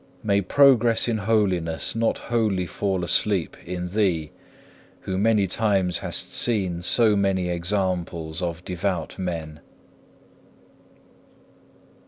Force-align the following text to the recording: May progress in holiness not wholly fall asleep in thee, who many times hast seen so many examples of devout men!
May 0.23 0.41
progress 0.41 1.07
in 1.07 1.19
holiness 1.19 1.93
not 1.95 2.17
wholly 2.33 2.65
fall 2.65 3.03
asleep 3.03 3.55
in 3.63 3.85
thee, 3.85 4.31
who 5.01 5.15
many 5.15 5.45
times 5.45 5.99
hast 5.99 6.33
seen 6.33 6.81
so 6.81 7.15
many 7.15 7.49
examples 7.49 8.41
of 8.41 8.65
devout 8.65 9.19
men! 9.19 9.59